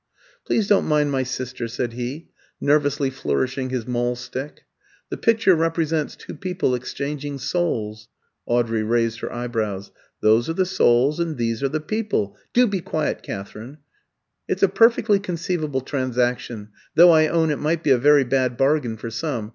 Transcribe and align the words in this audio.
"Please 0.47 0.65
don't 0.67 0.87
mind 0.87 1.11
my 1.11 1.21
sister," 1.21 1.67
said 1.67 1.93
he, 1.93 2.29
nervously 2.59 3.11
flourishing 3.11 3.69
his 3.69 3.85
maul 3.85 4.15
stick. 4.15 4.61
"The 5.11 5.17
picture 5.17 5.53
represents 5.53 6.15
two 6.15 6.33
people 6.33 6.73
exchanging 6.73 7.37
souls" 7.37 8.07
Audrey 8.47 8.81
raised 8.81 9.19
her 9.19 9.31
eyebrows: 9.31 9.91
"those 10.19 10.49
are 10.49 10.53
the 10.53 10.65
souls, 10.65 11.19
and 11.19 11.37
these 11.37 11.61
are 11.61 11.69
the 11.69 11.79
people 11.79 12.35
do 12.51 12.65
be 12.65 12.81
quiet, 12.81 13.21
Katherine! 13.21 13.77
It's 14.47 14.63
a 14.63 14.69
perfectly 14.69 15.19
conceivable 15.19 15.81
transaction, 15.81 16.69
though 16.95 17.11
I 17.11 17.27
own 17.27 17.51
it 17.51 17.59
might 17.59 17.83
be 17.83 17.91
a 17.91 17.99
very 17.99 18.23
bad 18.23 18.57
bargain 18.57 18.97
for 18.97 19.11
some. 19.11 19.49